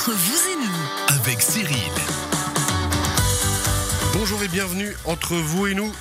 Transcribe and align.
Entre 0.00 0.12
vous 0.12 0.50
et 0.50 0.56
nous, 0.56 1.14
avec 1.20 1.42
Cyril. 1.42 1.76
Bonjour 4.14 4.42
et 4.42 4.48
bienvenue 4.48 4.96
entre 5.04 5.34
vous 5.34 5.66
et 5.66 5.74
nous, 5.74 5.92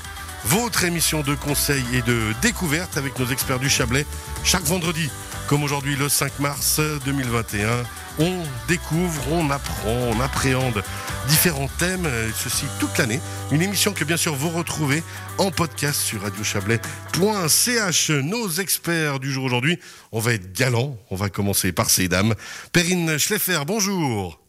votre 0.46 0.86
émission 0.86 1.22
de 1.22 1.36
conseil 1.36 1.84
et 1.94 2.02
de 2.04 2.34
découverte 2.42 2.96
avec 2.96 3.20
nos 3.20 3.26
experts 3.26 3.60
du 3.60 3.70
Chablais 3.70 4.06
chaque 4.46 4.64
vendredi. 4.64 5.10
Comme 5.50 5.64
aujourd'hui 5.64 5.96
le 5.96 6.10
5 6.10 6.40
mars 6.42 6.80
2021, 7.06 7.84
on 8.20 8.44
découvre, 8.68 9.32
on 9.32 9.50
apprend, 9.50 10.12
on 10.16 10.20
appréhende 10.20 10.84
différents 11.28 11.68
thèmes, 11.80 12.06
et 12.06 12.32
ceci 12.38 12.66
toute 12.80 12.96
l'année. 13.00 13.20
Une 13.52 13.64
émission 13.64 13.92
que 13.92 14.04
bien 14.04 14.16
sûr 14.16 14.36
vous 14.36 14.50
retrouvez 14.50 15.02
en 15.40 15.50
podcast 15.50 16.02
sur 16.02 16.22
radiochablais.ch. 16.22 18.10
Nos 18.12 18.52
experts 18.52 19.20
du 19.20 19.32
jour 19.32 19.44
aujourd'hui, 19.44 19.80
on 20.12 20.20
va 20.20 20.34
être 20.34 20.54
galants, 20.54 20.96
on 21.10 21.16
va 21.16 21.30
commencer 21.30 21.72
par 21.72 21.90
ces 21.90 22.08
dames. 22.08 22.36
Perrine 22.72 23.18
Schleffer, 23.18 23.62
bonjour. 23.66 24.40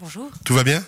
Bonjour. 0.00 0.30
Tout 0.46 0.54
va 0.54 0.64
bien? 0.64 0.82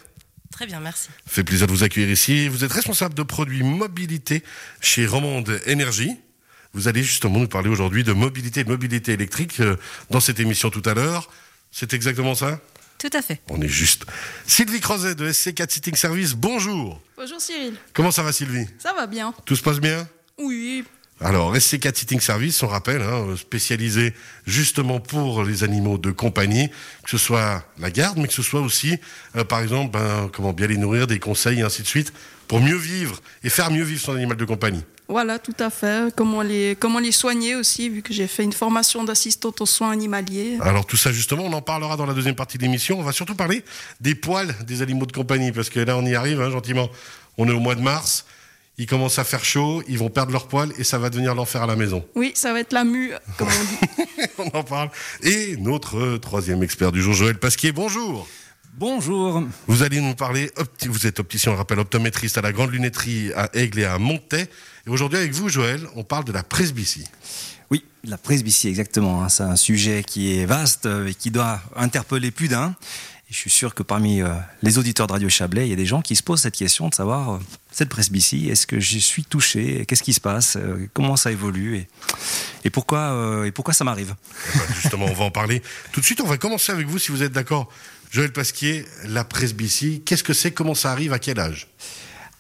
Très 0.51 0.65
bien, 0.65 0.81
merci. 0.81 1.11
Fait 1.27 1.45
plaisir 1.45 1.67
de 1.67 1.73
vous 1.73 1.85
accueillir 1.85 2.11
ici. 2.11 2.49
Vous 2.49 2.65
êtes 2.65 2.73
responsable 2.73 3.13
de 3.13 3.23
produits 3.23 3.63
mobilité 3.63 4.43
chez 4.81 5.05
Romande 5.05 5.61
Énergie. 5.67 6.17
Vous 6.75 6.89
allez 6.89 7.03
justement 7.03 7.39
nous 7.39 7.49
parler 7.49 7.69
aujourd'hui 7.69 8.03
de 8.05 8.13
mobilité 8.13 8.61
et 8.61 8.65
de 8.65 8.71
mobilité 8.71 9.13
électrique 9.13 9.61
euh, 9.61 9.77
dans 10.11 10.21
cette 10.21 10.41
émission 10.41 10.71
tout 10.71 10.83
à 10.87 10.95
l'heure. 10.95 11.29
C'est 11.71 11.93
exactement 11.93 12.35
ça? 12.35 12.61
Tout 12.99 13.11
à 13.13 13.21
fait. 13.21 13.41
On 13.49 13.61
est 13.61 13.69
juste. 13.69 14.07
Sylvie 14.47 14.81
Crozet 14.81 15.15
de 15.15 15.29
SC4 15.31 15.71
Sitting 15.71 15.97
Service, 15.97 16.35
bonjour. 16.35 17.01
Bonjour 17.17 17.41
Cyril, 17.41 17.75
Comment 17.93 18.11
ça 18.11 18.23
va 18.23 18.33
Sylvie? 18.33 18.67
Ça 18.79 18.93
va 18.95 19.07
bien 19.07 19.35
Tout 19.45 19.57
se 19.57 19.63
passe 19.63 19.81
bien? 19.81 20.09
Oui, 20.39 20.85
Alors, 21.25 21.55
SC4 21.55 21.97
Sitting 21.97 22.21
Service, 22.21 22.63
on 22.65 22.67
rappelle, 22.67 23.01
hein, 23.01 23.37
spécialisé 23.37 24.13
justement 24.45 24.99
pour 24.99 25.45
les 25.45 25.63
animaux 25.63 25.97
de 25.97 26.11
compagnie, 26.11 26.69
que 27.05 27.11
ce 27.11 27.19
soit 27.19 27.65
la 27.79 27.91
garde, 27.91 28.19
mais 28.19 28.27
que 28.27 28.35
ce 28.35 28.43
soit 28.43 28.61
aussi, 28.61 28.99
euh, 29.37 29.45
par 29.45 29.61
exemple, 29.61 29.93
ben, 29.93 30.29
comment 30.33 30.53
bien 30.53 30.67
les 30.67 30.77
nourrir, 30.77 31.07
des 31.07 31.21
conseils 31.21 31.61
et 31.61 31.63
ainsi 31.63 31.83
de 31.83 31.87
suite, 31.87 32.13
pour 32.49 32.61
mieux 32.61 32.77
vivre 32.77 33.21
et 33.45 33.51
faire 33.51 33.71
mieux 33.71 33.85
vivre 33.85 34.01
son 34.01 34.15
animal 34.17 34.37
de 34.37 34.45
compagnie. 34.45 34.83
voilà, 35.09 35.39
tout 35.39 35.55
à 35.61 35.71
fait. 35.71 36.13
Comment 36.17 36.43
les, 36.43 36.77
comment 36.79 36.99
les 36.99 37.13
soigner 37.13 37.55
aussi, 37.55 37.89
vu 37.89 38.03
que 38.03 38.13
j'ai 38.13 38.27
fait 38.27 38.43
une 38.43 38.53
formation 38.53 39.05
d'assistante 39.05 39.61
aux 39.61 39.67
soins 39.67 39.91
animaliers. 39.93 40.59
Alors 40.61 40.87
tout 40.87 40.97
ça 40.97 41.13
justement, 41.13 41.45
on 41.45 41.53
en 41.53 41.63
parlera 41.63 41.97
dans 41.97 42.07
la 42.07 42.15
deuxième 42.15 42.35
partie 42.35 42.59
de 42.59 42.63
l'émission. 42.63 42.99
On 42.99 43.03
va 43.03 43.13
surtout 43.13 43.35
parler 43.35 43.65
des 44.01 44.15
poils 44.15 44.55
des 44.67 44.83
animaux 44.83 45.07
de 45.07 45.13
compagnie, 45.13 45.53
parce 45.53 45.71
que 45.71 45.81
là 45.81 45.97
on 45.97 46.05
y 46.05 46.15
arrive 46.15 46.41
hein, 46.41 46.51
gentiment. 46.51 46.89
On 47.39 47.49
est 47.49 47.53
au 47.53 47.61
mois 47.61 47.75
de 47.75 47.81
mars, 47.81 48.27
il 48.79 48.87
commence 48.87 49.19
à 49.19 49.25
faire 49.25 49.45
chaud, 49.45 49.83
ils 49.89 49.99
vont 49.99 50.09
perdre 50.09 50.33
leurs 50.33 50.49
poils 50.49 50.73
et 50.79 50.85
ça 50.85 50.99
va 50.99 51.11
devenir 51.11 51.35
l'enfer 51.35 51.63
à 51.63 51.67
la 51.67 51.77
maison. 51.77 52.05
Oui, 52.15 52.33
ça 52.35 52.53
va 52.53 52.61
être 52.61 52.73
la 52.73 52.85
mue, 52.85 53.13
comme 53.37 53.49
on 53.49 53.65
dit. 53.65 54.29
on 54.39 54.59
en 54.59 54.65
parle. 54.65 54.91
Et 55.23 55.57
notre 55.59 56.17
troisième 56.19 56.63
expert 56.63 56.91
du 56.93 57.03
jour, 57.03 57.13
Joël 57.13 57.39
Pasquier, 57.39 57.73
bonjour. 57.73 58.27
Bonjour. 58.75 59.45
Vous 59.67 59.83
allez 59.83 60.01
nous 60.01 60.15
parler, 60.15 60.51
vous 60.87 61.07
êtes 61.07 61.21
opticien, 61.21 61.53
on 61.53 61.57
rappelle, 61.57 61.79
optométriste 61.79 62.39
à 62.39 62.41
la 62.41 62.53
Grande 62.53 62.73
Lunetterie 62.73 63.31
à 63.37 63.51
Aigle 63.53 63.81
et 63.81 63.85
à 63.85 63.99
Montaix. 63.99 64.49
Et 64.87 64.91
aujourd'hui 64.91 65.19
avec 65.19 65.33
vous, 65.33 65.51
Joël, 65.51 65.87
on 65.95 66.05
parle 66.05 66.25
de 66.25 66.33
la 66.33 66.43
presbytie. 66.43 67.05
Oui, 67.71 67.85
la 68.05 68.17
presbytie, 68.17 68.69
exactement. 68.69 69.23
hein. 69.23 69.29
C'est 69.29 69.43
un 69.43 69.57
sujet 69.57 70.03
qui 70.03 70.39
est 70.39 70.47
vaste 70.47 70.87
euh, 70.87 71.09
et 71.09 71.15
qui 71.15 71.31
doit 71.31 71.61
interpeller 71.77 72.31
plus 72.31 72.49
d'un. 72.49 72.75
Je 73.33 73.39
suis 73.39 73.51
sûr 73.51 73.75
que 73.75 73.83
parmi 73.83 74.21
euh, 74.21 74.29
les 74.61 74.77
auditeurs 74.77 75.07
de 75.07 75.13
Radio 75.13 75.31
Chablais, 75.31 75.67
il 75.67 75.71
y 75.71 75.73
a 75.73 75.77
des 75.77 75.87
gens 75.87 76.03
qui 76.03 76.17
se 76.17 76.23
posent 76.23 76.43
cette 76.43 76.55
question 76.55 76.91
de 76.91 76.95
savoir, 76.95 77.33
euh, 77.33 77.39
cette 77.71 77.89
presbytie, 77.89 78.51
est-ce 78.51 78.67
que 78.67 78.79
je 78.79 78.99
suis 78.99 79.25
touché? 79.25 79.87
Qu'est-ce 79.87 80.03
qui 80.03 80.13
se 80.13 80.21
passe? 80.21 80.57
Euh, 80.57 80.87
Comment 80.93 81.17
ça 81.17 81.33
évolue? 81.33 81.79
Et, 81.79 81.89
et 82.65 82.71
pourquoi, 82.71 83.47
et 83.47 83.51
pourquoi 83.51 83.73
ça 83.73 83.85
m'arrive? 83.85 84.15
Eh 84.55 84.59
ben, 84.59 84.65
justement, 84.75 85.07
on 85.07 85.15
va 85.15 85.25
en 85.25 85.31
parler. 85.31 85.63
Tout 85.93 86.01
de 86.01 86.05
suite, 86.05 86.21
on 86.21 86.27
va 86.27 86.37
commencer 86.37 86.73
avec 86.73 86.87
vous, 86.87 86.99
si 86.99 87.11
vous 87.11 87.23
êtes 87.23 87.33
d'accord. 87.33 87.71
Joël 88.11 88.33
Pasquier, 88.33 88.85
la 89.05 89.25
presbytie, 89.25 90.03
qu'est-ce 90.05 90.23
que 90.25 90.35
c'est? 90.35 90.53
Comment 90.53 90.75
ça 90.75 90.93
arrive? 90.93 91.15
À 91.15 91.19
quel 91.19 91.41
âge? 91.41 91.69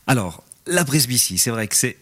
Alors, 0.06 0.44
la 0.66 0.84
presbytie, 0.84 1.38
c'est 1.38 1.50
vrai 1.50 1.68
que 1.68 1.74
c'est 1.74 1.96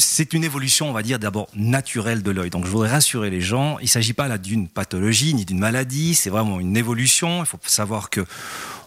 c'est 0.00 0.32
une 0.32 0.44
évolution, 0.44 0.88
on 0.88 0.92
va 0.92 1.02
dire, 1.02 1.18
d'abord 1.18 1.48
naturelle 1.54 2.22
de 2.22 2.30
l'œil. 2.30 2.50
Donc, 2.50 2.64
je 2.64 2.70
voudrais 2.70 2.90
rassurer 2.90 3.30
les 3.30 3.40
gens. 3.40 3.78
Il 3.78 3.84
ne 3.84 3.88
s'agit 3.88 4.12
pas 4.12 4.28
là 4.28 4.38
d'une 4.38 4.68
pathologie 4.68 5.34
ni 5.34 5.44
d'une 5.44 5.58
maladie. 5.58 6.14
C'est 6.14 6.30
vraiment 6.30 6.58
une 6.60 6.76
évolution. 6.76 7.40
Il 7.40 7.46
faut 7.46 7.58
savoir 7.66 8.10
que 8.10 8.24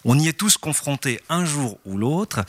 on 0.06 0.19
y 0.19 0.28
est 0.28 0.34
tous 0.34 0.57
confrontés 0.57 1.22
un 1.29 1.46
jour 1.46 1.78
ou 1.85 1.97
l'autre. 1.97 2.44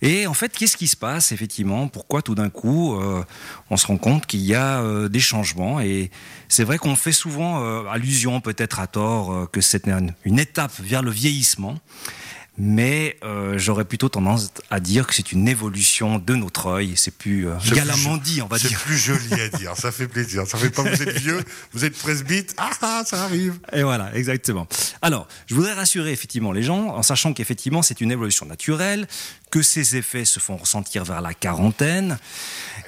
Et 0.00 0.26
en 0.26 0.34
fait, 0.34 0.56
qu'est-ce 0.56 0.76
qui 0.76 0.88
se 0.88 0.96
passe 0.96 1.32
effectivement? 1.32 1.88
Pourquoi 1.88 2.22
tout 2.22 2.34
d'un 2.34 2.50
coup 2.50 2.94
euh, 2.94 3.22
on 3.70 3.76
se 3.76 3.86
rend 3.86 3.98
compte 3.98 4.26
qu'il 4.26 4.40
y 4.40 4.54
a 4.54 4.80
euh, 4.80 5.08
des 5.08 5.20
changements? 5.20 5.80
Et 5.80 6.10
c'est 6.48 6.64
vrai 6.64 6.78
qu'on 6.78 6.96
fait 6.96 7.12
souvent 7.12 7.62
euh, 7.62 7.84
allusion, 7.88 8.40
peut-être 8.40 8.80
à 8.80 8.86
tort, 8.86 9.50
que 9.50 9.60
c'est 9.60 9.84
une 10.24 10.38
étape 10.38 10.72
vers 10.80 11.02
le 11.02 11.10
vieillissement. 11.10 11.76
Mais 12.56 13.16
euh, 13.24 13.58
j'aurais 13.58 13.84
plutôt 13.84 14.08
tendance 14.08 14.52
à 14.70 14.78
dire 14.78 15.08
que 15.08 15.14
c'est 15.14 15.32
une 15.32 15.48
évolution 15.48 16.18
de 16.20 16.34
notre 16.36 16.68
œil. 16.68 16.92
C'est 16.96 17.10
plus 17.10 17.48
euh, 17.48 17.54
C'est 17.62 17.74
galamment 17.74 18.16
dit, 18.16 18.42
on 18.42 18.46
va 18.46 18.58
C'est 18.58 18.68
dire. 18.68 18.80
plus 18.80 18.96
joli 18.96 19.32
à 19.34 19.48
dire, 19.48 19.76
ça 19.76 19.90
fait 19.90 20.06
plaisir. 20.06 20.46
Ça 20.46 20.56
fait 20.56 20.70
pas 20.70 20.82
vous 20.82 21.02
êtes 21.02 21.18
vieux, 21.20 21.40
vous 21.72 21.84
êtes 21.84 21.96
presbyte, 21.96 22.54
ah, 22.56 22.70
ah 22.82 23.02
ça 23.04 23.24
arrive. 23.24 23.58
Et 23.72 23.82
voilà, 23.82 24.14
exactement. 24.14 24.68
Alors, 25.02 25.26
je 25.46 25.54
voudrais 25.54 25.72
rassurer 25.72 26.12
effectivement 26.12 26.52
les 26.52 26.62
gens 26.62 26.88
en 26.90 27.02
sachant 27.02 27.32
qu'effectivement 27.32 27.82
c'est 27.82 28.00
une 28.00 28.12
évolution 28.12 28.46
naturelle, 28.46 29.08
que 29.54 29.62
ces 29.62 29.94
effets 29.94 30.24
se 30.24 30.40
font 30.40 30.56
ressentir 30.56 31.04
vers 31.04 31.20
la 31.20 31.32
quarantaine. 31.32 32.18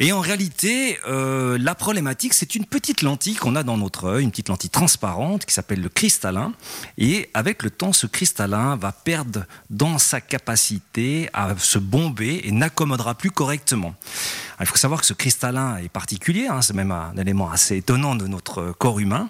Et 0.00 0.10
en 0.10 0.18
réalité, 0.18 0.98
euh, 1.06 1.56
la 1.60 1.76
problématique, 1.76 2.34
c'est 2.34 2.56
une 2.56 2.64
petite 2.64 3.02
lentille 3.02 3.36
qu'on 3.36 3.54
a 3.54 3.62
dans 3.62 3.76
notre 3.76 4.06
œil, 4.06 4.24
une 4.24 4.32
petite 4.32 4.48
lentille 4.48 4.68
transparente 4.68 5.46
qui 5.46 5.54
s'appelle 5.54 5.80
le 5.80 5.88
cristallin. 5.88 6.52
Et 6.98 7.30
avec 7.34 7.62
le 7.62 7.70
temps, 7.70 7.92
ce 7.92 8.08
cristallin 8.08 8.74
va 8.74 8.90
perdre 8.90 9.44
dans 9.70 9.98
sa 9.98 10.20
capacité 10.20 11.30
à 11.32 11.54
se 11.56 11.78
bomber 11.78 12.40
et 12.42 12.50
n'accommodera 12.50 13.14
plus 13.14 13.30
correctement. 13.30 13.94
Il 14.60 14.66
faut 14.66 14.76
savoir 14.76 15.00
que 15.00 15.06
ce 15.06 15.12
cristallin 15.12 15.76
est 15.76 15.88
particulier, 15.88 16.46
hein, 16.46 16.62
c'est 16.62 16.74
même 16.74 16.90
un 16.90 17.14
élément 17.16 17.50
assez 17.50 17.76
étonnant 17.76 18.14
de 18.14 18.26
notre 18.26 18.72
corps 18.72 19.00
humain, 19.00 19.28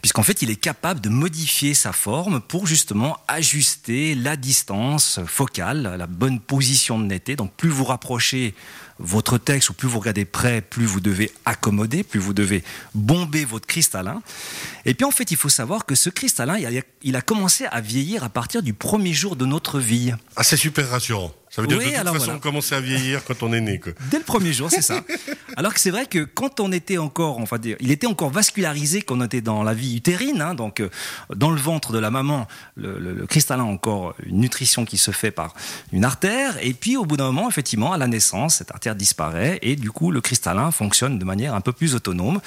puisqu'en 0.00 0.24
fait 0.24 0.42
il 0.42 0.50
est 0.50 0.56
capable 0.56 1.00
de 1.00 1.08
modifier 1.08 1.74
sa 1.74 1.92
forme 1.92 2.40
pour 2.40 2.66
justement 2.66 3.18
ajuster 3.28 4.14
la 4.14 4.36
distance 4.36 5.20
focale, 5.26 5.94
la 5.96 6.06
bonne 6.06 6.40
position 6.40 6.98
de 6.98 7.04
netteté. 7.04 7.36
Donc 7.36 7.52
plus 7.52 7.68
vous 7.68 7.84
rapprochez 7.84 8.54
votre 8.98 9.38
texte 9.38 9.70
ou 9.70 9.74
plus 9.74 9.88
vous 9.88 9.98
regardez 9.98 10.24
près, 10.24 10.60
plus 10.60 10.84
vous 10.86 11.00
devez 11.00 11.30
accommoder, 11.44 12.02
plus 12.04 12.20
vous 12.20 12.32
devez 12.34 12.62
bomber 12.94 13.44
votre 13.44 13.66
cristallin. 13.66 14.22
Et 14.84 14.94
puis 14.94 15.04
en 15.04 15.10
fait 15.10 15.30
il 15.30 15.36
faut 15.36 15.48
savoir 15.48 15.86
que 15.86 15.94
ce 15.94 16.10
cristallin, 16.10 16.58
il 16.58 16.66
a, 16.78 16.82
il 17.02 17.16
a 17.16 17.20
commencé 17.20 17.64
à 17.66 17.80
vieillir 17.80 18.24
à 18.24 18.28
partir 18.28 18.62
du 18.62 18.72
premier 18.72 19.12
jour 19.12 19.36
de 19.36 19.46
notre 19.46 19.80
vie. 19.80 20.12
Ah, 20.36 20.44
c'est 20.44 20.56
super 20.56 20.88
rassurant. 20.88 21.32
Ça 21.50 21.62
veut 21.62 21.68
dire 21.68 21.78
Oui, 21.78 21.84
que 21.84 21.90
de 21.90 21.96
toute 21.96 22.04
façon, 22.06 22.18
voilà. 22.18 22.34
on 22.34 22.40
commence 22.40 22.72
à 22.72 22.80
vieillir 22.80 23.22
quand 23.24 23.42
on 23.44 23.52
est 23.52 23.60
né. 23.60 23.78
Quoi. 23.78 23.92
Dès 24.10 24.18
le 24.18 24.24
premier 24.24 24.52
jour, 24.52 24.70
c'est 24.70 24.82
ça. 24.82 25.04
Alors 25.56 25.72
que 25.74 25.80
c'est 25.80 25.90
vrai 25.90 26.06
que 26.06 26.24
quand 26.24 26.60
on 26.60 26.72
était 26.72 26.98
encore, 26.98 27.38
enfin, 27.38 27.58
il 27.80 27.90
était 27.90 28.06
encore 28.06 28.30
vascularisé 28.30 29.02
quand 29.02 29.18
on 29.20 29.24
était 29.24 29.40
dans 29.40 29.62
la 29.62 29.74
vie 29.74 29.96
utérine, 29.96 30.40
hein, 30.42 30.54
donc 30.54 30.80
euh, 30.80 30.88
dans 31.34 31.50
le 31.50 31.60
ventre 31.60 31.92
de 31.92 31.98
la 31.98 32.10
maman, 32.10 32.46
le, 32.76 32.98
le- 32.98 33.14
le 33.14 33.26
cristallin 33.26 33.62
a 33.64 33.66
encore 33.66 34.14
une 34.26 34.38
nutrition 34.38 34.84
qui 34.84 34.98
se 34.98 35.10
fait 35.12 35.30
par 35.30 35.54
une 35.92 36.04
artère, 36.04 36.56
et 36.60 36.74
puis 36.74 36.96
au 36.96 37.04
bout 37.04 37.16
d'un 37.16 37.26
moment, 37.26 37.48
effectivement, 37.48 37.92
à 37.92 37.98
la 37.98 38.06
naissance, 38.08 38.56
cette 38.56 38.70
artère 38.72 38.96
disparaît, 38.96 39.58
et 39.62 39.76
du 39.76 39.90
coup, 39.90 40.10
le 40.10 40.20
cristallin 40.20 40.70
fonctionne 40.70 41.18
de 41.18 41.24
manière 41.24 41.54
un 41.54 41.60
peu 41.60 41.72
plus 41.72 41.94
autonome, 41.94 42.40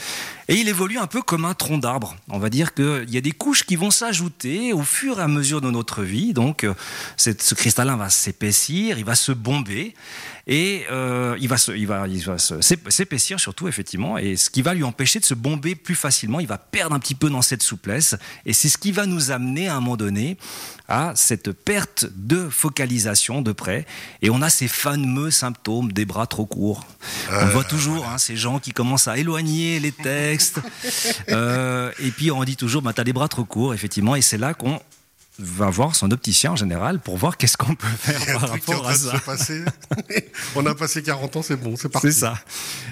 et 0.49 0.55
il 0.55 0.67
évolue 0.67 0.97
un 0.97 1.07
peu 1.07 1.21
comme 1.21 1.45
un 1.45 1.53
tronc 1.53 1.77
d'arbre. 1.77 2.15
On 2.29 2.39
va 2.39 2.49
dire 2.49 2.73
qu'il 2.73 3.09
y 3.09 3.17
a 3.17 3.21
des 3.21 3.31
couches 3.31 3.63
qui 3.63 3.75
vont 3.75 3.91
s'ajouter 3.91 4.73
au 4.73 4.81
fur 4.83 5.19
et 5.19 5.23
à 5.23 5.27
mesure 5.27 5.61
de 5.61 5.71
notre 5.71 6.03
vie, 6.03 6.33
donc 6.33 6.63
euh, 6.63 6.73
ce 7.17 7.55
cristallin 7.55 7.95
va 7.95 8.09
s'épaissir, 8.09 8.97
il 8.99 9.05
va 9.05 9.15
se 9.15 9.31
bomber, 9.31 9.93
et 10.49 10.85
euh, 10.89 11.35
il 11.41 11.47
va 11.49 11.57
se- 11.57 11.71
il 11.73 11.85
va, 11.87 12.07
il 12.07 12.23
va 12.23 12.37
s'épaissir 12.39 13.39
surtout 13.39 13.67
effectivement, 13.67 14.17
et 14.17 14.37
ce 14.37 14.49
qui 14.49 14.61
va 14.61 14.73
lui 14.73 14.83
empêcher 14.83 15.19
de 15.19 15.25
se 15.25 15.33
bomber 15.33 15.75
plus 15.75 15.95
facilement. 15.95 16.39
Il 16.39 16.47
va 16.47 16.57
perdre 16.57 16.95
un 16.95 16.99
petit 16.99 17.15
peu 17.15 17.29
dans 17.29 17.41
cette 17.41 17.61
souplesse, 17.61 18.15
et 18.45 18.53
c'est 18.53 18.69
ce 18.69 18.77
qui 18.77 18.91
va 18.91 19.05
nous 19.05 19.31
amener 19.31 19.67
à 19.67 19.75
un 19.75 19.79
moment 19.81 19.97
donné 19.97 20.37
à 20.89 21.11
cette 21.15 21.51
perte 21.51 22.05
de 22.15 22.47
focalisation 22.47 23.41
de 23.41 23.51
près, 23.51 23.85
et 24.21 24.29
on 24.29 24.41
a 24.41 24.49
ces 24.49 24.69
fameux 24.69 25.31
symptômes 25.31 25.91
des 25.91 26.05
bras 26.05 26.27
trop 26.27 26.45
courts. 26.45 26.85
On 27.29 27.45
le 27.45 27.51
voit 27.51 27.65
toujours, 27.65 28.07
hein, 28.07 28.17
ces 28.17 28.37
gens 28.37 28.59
qui 28.59 28.71
commencent 28.71 29.09
à 29.09 29.17
éloigner 29.17 29.81
les 29.81 29.91
textes, 29.91 30.61
euh, 31.29 31.91
et 31.99 32.11
puis 32.11 32.31
on 32.31 32.41
dit 32.45 32.55
toujours, 32.55 32.81
bah, 32.81 32.93
t'as 32.93 33.03
les 33.03 33.11
bras 33.13 33.27
trop 33.27 33.43
courts, 33.43 33.73
effectivement, 33.73 34.15
et 34.15 34.21
c'est 34.21 34.37
là 34.37 34.53
qu'on 34.53 34.79
va 35.39 35.69
voir 35.69 35.95
son 35.95 36.09
opticien 36.11 36.51
en 36.51 36.55
général 36.55 36.99
pour 36.99 37.17
voir 37.17 37.37
qu'est-ce 37.37 37.57
qu'on 37.57 37.75
peut 37.75 37.87
faire 37.99 38.19
Il 38.23 38.27
y 38.27 38.31
a 38.31 38.35
un 38.35 38.39
par 38.39 38.49
truc 38.49 38.65
qui 38.65 38.71
est 38.71 38.73
en 38.73 38.77
rapport 38.81 38.89
à 38.89 38.93
de 38.93 38.97
ça. 38.97 39.11
se 39.17 39.23
passer. 39.23 39.61
on 40.55 40.65
a 40.65 40.73
passé 40.75 41.03
40 41.03 41.35
ans, 41.35 41.41
c'est 41.41 41.55
bon, 41.55 41.75
c'est 41.77 41.89
parti. 41.89 42.07
C'est 42.11 42.19
ça. 42.21 42.35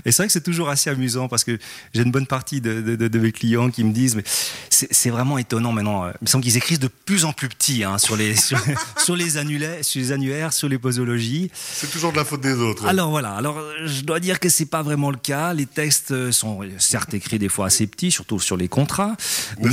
Et 0.05 0.11
c'est 0.11 0.21
vrai 0.23 0.27
que 0.27 0.33
c'est 0.33 0.41
toujours 0.43 0.69
assez 0.69 0.89
amusant 0.89 1.27
parce 1.27 1.43
que 1.43 1.57
j'ai 1.93 2.01
une 2.03 2.11
bonne 2.11 2.27
partie 2.27 2.61
de, 2.61 2.81
de- 2.81 2.95
de- 2.95 3.07
de 3.07 3.19
mes 3.19 3.31
clients 3.31 3.69
qui 3.69 3.83
me 3.83 3.91
disent, 3.91 4.15
mais 4.15 4.23
c'est 4.69 5.09
vraiment 5.09 5.37
étonnant 5.37 5.71
maintenant. 5.71 6.07
Il 6.07 6.13
me 6.23 6.27
semble 6.27 6.43
qu'ils 6.43 6.57
écrivent 6.57 6.79
de 6.79 6.87
plus 6.89 7.25
en 7.25 7.33
plus 7.33 7.49
petit 7.49 7.83
hein, 7.83 7.97
sur, 7.97 8.15
les, 8.15 8.35
sur, 8.35 8.59
sur 9.03 9.15
les 9.15 9.37
annulaires, 9.37 9.83
sur 9.83 10.01
les 10.01 10.11
annuaires, 10.11 10.53
sur 10.53 10.69
les 10.69 10.77
posologies. 10.77 11.49
C'est 11.55 11.89
toujours 11.89 12.11
de 12.11 12.17
la 12.17 12.25
faute 12.25 12.41
des 12.41 12.53
autres. 12.53 12.85
Alors 12.85 13.09
voilà, 13.09 13.31
alors 13.33 13.57
euh, 13.57 13.73
je 13.85 14.01
dois 14.01 14.19
dire 14.19 14.39
que 14.39 14.49
c'est 14.49 14.65
pas 14.65 14.83
vraiment 14.83 15.09
le 15.11 15.17
cas. 15.17 15.53
Les 15.53 15.65
textes 15.65 16.11
euh, 16.11 16.31
sont 16.31 16.61
euh, 16.63 16.69
certes 16.77 17.13
écrits 17.13 17.39
des 17.39 17.49
fois 17.49 17.67
assez 17.67 17.87
petits, 17.87 18.11
surtout 18.11 18.39
sur 18.39 18.57
les 18.57 18.67
contrats, 18.67 19.15
mais 19.61 19.69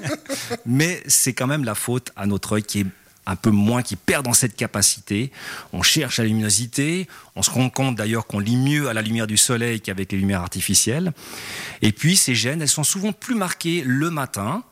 mais 0.66 1.02
c'est 1.06 1.32
quand 1.32 1.46
même 1.46 1.64
la 1.66 1.74
faute 1.74 2.12
à 2.16 2.26
notre 2.26 2.54
œil 2.54 2.62
qui 2.62 2.80
est 2.80 2.86
un 3.26 3.36
peu 3.36 3.50
moins, 3.50 3.82
qui 3.82 3.96
perd 3.96 4.24
dans 4.24 4.32
cette 4.32 4.56
capacité. 4.56 5.32
On 5.72 5.82
cherche 5.82 6.18
la 6.18 6.24
luminosité. 6.24 7.08
On 7.34 7.42
se 7.42 7.50
rend 7.50 7.68
compte 7.68 7.96
d'ailleurs 7.96 8.26
qu'on 8.26 8.38
lit 8.38 8.56
mieux 8.56 8.88
à 8.88 8.94
la 8.94 9.02
lumière 9.02 9.26
du 9.26 9.36
soleil 9.36 9.80
qu'avec 9.80 10.12
les 10.12 10.18
lumières 10.18 10.42
artificielles. 10.42 11.12
Et 11.82 11.92
puis 11.92 12.16
ces 12.16 12.34
gènes, 12.34 12.62
elles 12.62 12.68
sont 12.68 12.84
souvent 12.84 13.12
plus 13.12 13.34
marquées 13.34 13.82
le 13.84 14.10
matin 14.10 14.62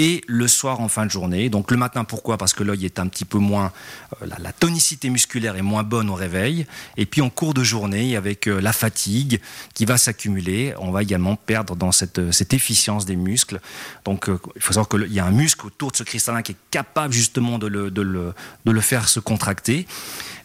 et 0.00 0.24
le 0.26 0.48
soir 0.48 0.80
en 0.80 0.88
fin 0.88 1.04
de 1.04 1.10
journée. 1.10 1.50
Donc 1.50 1.70
le 1.70 1.76
matin, 1.76 2.04
pourquoi? 2.04 2.38
Parce 2.38 2.54
que 2.54 2.64
l'œil 2.64 2.86
est 2.86 2.98
un 2.98 3.06
petit 3.06 3.26
peu 3.26 3.36
moins, 3.36 3.70
euh, 4.22 4.26
la, 4.38 4.50
tonicité 4.50 5.10
musculaire 5.10 5.56
est 5.56 5.62
moins 5.62 5.82
bonne 5.82 6.08
au 6.08 6.14
réveil. 6.14 6.66
Et 6.96 7.04
puis 7.04 7.20
en 7.20 7.28
cours 7.28 7.52
de 7.52 7.62
journée, 7.62 8.16
avec 8.16 8.46
euh, 8.46 8.62
la 8.62 8.72
fatigue 8.72 9.40
qui 9.74 9.84
va 9.84 9.98
s'accumuler, 9.98 10.72
on 10.78 10.90
va 10.90 11.02
également 11.02 11.36
perdre 11.36 11.76
dans 11.76 11.92
cette, 11.92 12.18
euh, 12.18 12.32
cette 12.32 12.54
efficience 12.54 13.04
des 13.04 13.14
muscles. 13.14 13.60
Donc 14.06 14.30
il 14.56 14.62
faut 14.62 14.72
savoir 14.72 14.88
qu'il 14.88 15.12
y 15.12 15.20
a 15.20 15.26
un 15.26 15.32
muscle 15.32 15.66
autour 15.66 15.90
de 15.90 15.96
ce 15.96 16.02
cristallin 16.02 16.40
qui 16.40 16.52
est 16.52 16.56
capable 16.70 17.12
justement 17.12 17.58
de 17.58 17.66
le, 17.66 17.90
de 17.90 18.00
le, 18.00 18.32
de 18.64 18.70
le 18.72 18.80
faire 18.80 19.06
se 19.06 19.20
contracter. 19.20 19.86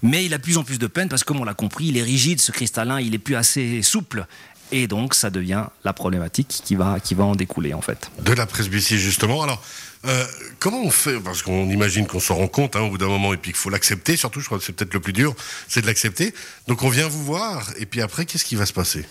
Mais 0.01 0.25
il 0.25 0.33
a 0.33 0.37
de 0.37 0.43
plus 0.43 0.57
en 0.57 0.65
plus 0.65 0.79
de 0.79 0.87
peine 0.87 1.07
parce 1.07 1.23
que 1.23 1.29
comme 1.29 1.39
on 1.39 1.45
l'a 1.45 1.53
compris, 1.53 1.85
il 1.87 1.97
est 1.97 2.03
rigide, 2.03 2.41
ce 2.41 2.51
cristallin, 2.51 2.99
il 2.99 3.15
est 3.15 3.19
plus 3.19 3.35
assez 3.35 3.81
souple. 3.81 4.27
Et 4.71 4.87
donc, 4.87 5.13
ça 5.13 5.29
devient 5.29 5.65
la 5.83 5.93
problématique 5.93 6.61
qui 6.63 6.75
va, 6.75 6.99
qui 6.99 7.13
va 7.13 7.23
en 7.23 7.35
découler, 7.35 7.73
en 7.73 7.81
fait. 7.81 8.09
De 8.23 8.33
la 8.33 8.45
presbytie, 8.45 8.97
justement. 8.97 9.43
Alors, 9.43 9.61
euh, 10.05 10.25
comment 10.59 10.81
on 10.83 10.91
fait 10.91 11.19
Parce 11.19 11.41
qu'on 11.41 11.69
imagine 11.69 12.07
qu'on 12.07 12.19
s'en 12.19 12.35
rend 12.35 12.47
compte 12.47 12.75
hein, 12.75 12.81
au 12.81 12.89
bout 12.89 12.97
d'un 12.97 13.07
moment, 13.07 13.33
et 13.33 13.37
puis 13.37 13.51
qu'il 13.51 13.59
faut 13.59 13.69
l'accepter, 13.69 14.17
surtout, 14.17 14.39
je 14.39 14.45
crois 14.45 14.57
que 14.57 14.63
c'est 14.63 14.73
peut-être 14.73 14.93
le 14.93 14.99
plus 14.99 15.13
dur, 15.13 15.35
c'est 15.67 15.81
de 15.81 15.87
l'accepter. 15.87 16.33
Donc, 16.67 16.83
on 16.83 16.89
vient 16.89 17.07
vous 17.07 17.23
voir, 17.23 17.71
et 17.77 17.85
puis 17.85 18.01
après, 18.01 18.25
qu'est-ce 18.25 18.45
qui 18.45 18.55
va 18.55 18.65
se 18.65 18.73
passer? 18.73 19.05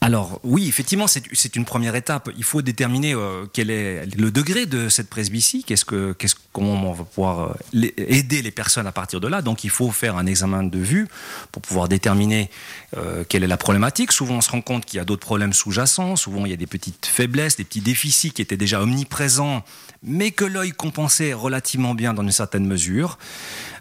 Alors 0.00 0.38
oui, 0.44 0.68
effectivement, 0.68 1.06
c'est 1.08 1.56
une 1.56 1.64
première 1.64 1.96
étape. 1.96 2.30
Il 2.36 2.44
faut 2.44 2.62
déterminer 2.62 3.14
euh, 3.14 3.46
quel 3.52 3.68
est 3.68 4.06
le 4.16 4.30
degré 4.30 4.64
de 4.64 4.88
cette 4.88 5.10
presbytie, 5.10 5.64
qu'est-ce 5.64 5.84
que, 5.84 6.12
qu'est-ce, 6.12 6.36
comment 6.52 6.90
on 6.90 6.92
va 6.92 7.02
pouvoir 7.02 7.56
euh, 7.74 7.88
aider 7.96 8.40
les 8.40 8.52
personnes 8.52 8.86
à 8.86 8.92
partir 8.92 9.20
de 9.20 9.26
là. 9.26 9.42
Donc 9.42 9.64
il 9.64 9.70
faut 9.70 9.90
faire 9.90 10.16
un 10.16 10.26
examen 10.26 10.62
de 10.62 10.78
vue 10.78 11.08
pour 11.50 11.62
pouvoir 11.62 11.88
déterminer 11.88 12.48
quelle 13.28 13.42
est 13.42 13.48
la 13.48 13.56
problématique. 13.56 14.12
Souvent 14.12 14.36
on 14.36 14.40
se 14.40 14.50
rend 14.50 14.60
compte 14.60 14.84
qu'il 14.84 14.98
y 14.98 15.00
a 15.00 15.04
d'autres 15.04 15.26
problèmes 15.26 15.52
sous-jacents, 15.52 16.16
souvent 16.16 16.46
il 16.46 16.50
y 16.50 16.54
a 16.54 16.56
des 16.56 16.66
petites 16.66 17.06
faiblesses, 17.06 17.56
des 17.56 17.64
petits 17.64 17.80
déficits 17.80 18.30
qui 18.30 18.40
étaient 18.40 18.56
déjà 18.56 18.80
omniprésents, 18.80 19.64
mais 20.18 20.32
que 20.32 20.44
l'œil 20.44 20.72
compensait 20.72 21.32
relativement 21.32 21.94
bien 21.94 22.12
dans 22.12 22.24
une 22.24 22.32
certaine 22.32 22.66
mesure. 22.66 23.18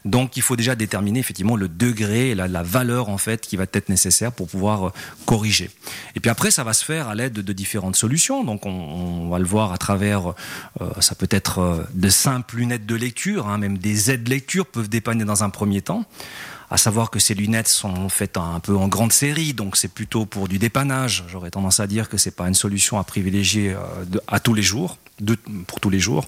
Donc 0.06 0.38
il 0.38 0.44
faut 0.44 0.56
déjà 0.56 0.75
déterminer 0.75 1.19
effectivement 1.19 1.56
le 1.56 1.68
degré, 1.68 2.36
la, 2.36 2.48
la 2.48 2.62
valeur 2.62 3.10
en 3.10 3.18
fait 3.18 3.42
qui 3.42 3.57
va 3.57 3.63
être 3.74 3.89
nécessaire 3.89 4.31
pour 4.31 4.48
pouvoir 4.48 4.88
euh, 4.88 4.92
corriger. 5.25 5.72
Et 6.16 6.19
puis 6.19 6.30
après 6.30 6.51
ça 6.51 6.63
va 6.63 6.74
se 6.74 6.86
faire 6.86 7.07
à 7.07 7.16
l'aide 7.16 7.34
de, 7.34 7.54
différentes 7.54 7.95
solutions. 7.95 8.44
Donc 8.44 8.68
on, 8.68 9.30
va 9.30 9.39
le 9.39 9.45
voir 9.45 9.74
à 9.74 9.80
travers, 9.80 10.28
euh, 10.81 10.89
ça 11.00 11.16
peut 11.16 11.28
être 11.31 11.60
euh, 11.60 11.84
de 11.95 12.10
simples 12.10 12.57
lunettes 12.57 12.86
de 12.86 12.95
lecture, 12.95 13.48
hein, 13.48 13.57
même 13.57 13.80
des 13.80 14.12
aides 14.12 14.28
lecture 14.28 14.68
peuvent 14.68 14.89
dépanner 14.89 15.25
dans 15.25 15.44
un 15.44 15.50
premier 15.50 15.81
temps 15.81 16.06
à 16.69 16.75
savoir 16.75 17.10
que 17.10 17.19
ces 17.19 17.34
lunettes 17.34 17.69
sont 17.69 18.10
faites 18.10 18.36
un 18.36 18.60
peu 18.60 18.75
en 18.75 18.89
grande 18.89 19.13
série, 19.13 19.54
donc 19.54 19.78
c'est 19.78 19.88
plutôt 19.88 20.25
pour 20.25 20.50
du 20.50 20.60
dépannage. 20.60 21.24
J'aurais 21.30 21.50
tendance 21.50 21.80
à 21.80 21.88
dire 21.88 22.10
que 22.10 22.18
c'est 22.18 22.36
pas 22.36 22.45
une 22.45 22.54
solution 22.54 23.00
à 23.00 23.06
privilégier 23.06 23.74
à 24.28 24.42
tous 24.42 24.54
les 24.54 24.63
jours 24.63 24.98
pour 25.66 25.80
tous 25.80 25.90
les 25.90 26.00
jours, 26.00 26.28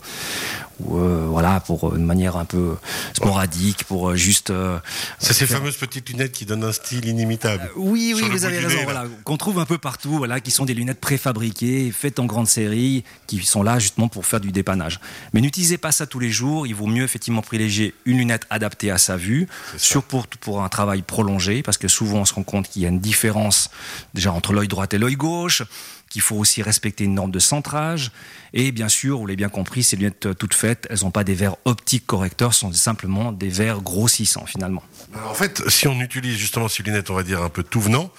ou 0.79 0.97
euh, 0.97 1.27
voilà, 1.29 1.59
pour 1.59 1.95
une 1.95 2.05
manière 2.05 2.37
un 2.37 2.45
peu 2.45 2.75
sporadique, 3.13 3.83
pour 3.83 4.09
euh, 4.09 4.15
juste. 4.15 4.49
Euh, 4.49 4.79
c'est 5.19 5.33
ces 5.33 5.45
fameuses 5.45 5.77
petites 5.77 6.09
lunettes 6.09 6.31
qui 6.31 6.45
donnent 6.45 6.63
un 6.63 6.71
style 6.71 7.05
inimitable. 7.05 7.69
oui, 7.75 8.13
oui, 8.15 8.23
vous 8.29 8.45
avez 8.45 8.59
raison. 8.59 8.79
voilà, 8.83 9.05
qu'on 9.23 9.37
trouve 9.37 9.59
un 9.59 9.65
peu 9.65 9.77
partout, 9.77 10.17
voilà, 10.17 10.39
qui 10.39 10.51
sont 10.51 10.65
des 10.65 10.73
lunettes 10.73 10.99
préfabriquées, 10.99 11.91
faites 11.91 12.19
en 12.19 12.25
grande 12.25 12.47
série, 12.47 13.03
qui 13.27 13.43
sont 13.43 13.61
là 13.61 13.77
justement 13.77 14.07
pour 14.07 14.25
faire 14.25 14.39
du 14.39 14.51
dépannage. 14.51 14.99
Mais 15.33 15.41
n'utilisez 15.41 15.77
pas 15.77 15.91
ça 15.91 16.07
tous 16.07 16.19
les 16.19 16.31
jours. 16.31 16.65
Il 16.65 16.73
vaut 16.73 16.87
mieux 16.87 17.03
effectivement 17.03 17.41
privilégier 17.41 17.93
une 18.05 18.17
lunette 18.17 18.47
adaptée 18.49 18.89
à 18.89 18.97
sa 18.97 19.17
vue, 19.17 19.47
sur 19.77 20.03
pour 20.03 20.27
pour 20.27 20.63
un 20.63 20.69
travail 20.69 21.01
prolongé, 21.03 21.61
parce 21.61 21.77
que 21.77 21.87
souvent 21.87 22.19
on 22.19 22.25
se 22.25 22.33
rend 22.33 22.43
compte 22.43 22.69
qu'il 22.69 22.81
y 22.81 22.85
a 22.85 22.89
une 22.89 22.99
différence 22.99 23.69
déjà 24.13 24.31
entre 24.31 24.53
l'œil 24.53 24.67
droit 24.67 24.87
et 24.91 24.97
l'œil 24.97 25.15
gauche 25.15 25.63
qu'il 26.09 26.21
faut 26.21 26.35
aussi 26.35 26.61
respecter 26.61 27.03
une 27.03 27.13
norme 27.13 27.31
de 27.31 27.39
centrage. 27.39 28.11
Et 28.53 28.71
bien 28.71 28.89
sûr, 28.89 29.19
vous 29.19 29.27
l'avez 29.27 29.37
bien 29.37 29.49
compris, 29.49 29.83
ces 29.83 29.95
lunettes 29.95 30.35
toutes 30.37 30.53
faites, 30.53 30.87
elles 30.89 31.03
n'ont 31.03 31.11
pas 31.11 31.23
des 31.23 31.35
verres 31.35 31.57
optiques 31.65 32.05
correcteurs, 32.05 32.53
ce 32.53 32.61
sont 32.61 32.73
simplement 32.73 33.31
des 33.31 33.49
verres 33.49 33.81
grossissants 33.81 34.45
finalement. 34.45 34.83
En 35.25 35.33
fait, 35.33 35.67
si 35.69 35.87
on 35.87 35.99
utilise 36.01 36.37
justement 36.37 36.67
ces 36.67 36.83
lunettes, 36.83 37.09
on 37.09 37.15
va 37.15 37.23
dire 37.23 37.41
un 37.43 37.49
peu 37.49 37.63
tout 37.63 37.81
venant, 37.81 38.11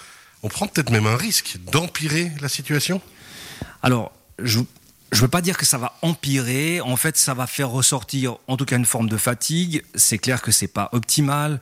on 0.42 0.48
prend 0.48 0.66
peut-être 0.66 0.90
même 0.90 1.06
un 1.06 1.16
risque 1.16 1.58
d'empirer 1.70 2.32
la 2.40 2.48
situation? 2.48 3.02
Alors, 3.82 4.12
je 4.38 4.60
je 5.12 5.18
ne 5.18 5.22
veux 5.22 5.28
pas 5.28 5.40
dire 5.40 5.56
que 5.56 5.66
ça 5.66 5.78
va 5.78 5.96
empirer. 6.02 6.80
En 6.80 6.96
fait, 6.96 7.16
ça 7.16 7.34
va 7.34 7.46
faire 7.46 7.68
ressortir, 7.68 8.36
en 8.46 8.56
tout 8.56 8.64
cas, 8.64 8.76
une 8.76 8.84
forme 8.84 9.08
de 9.08 9.16
fatigue. 9.16 9.82
C'est 9.94 10.18
clair 10.18 10.40
que 10.40 10.52
c'est 10.52 10.68
pas 10.68 10.88
optimal. 10.92 11.60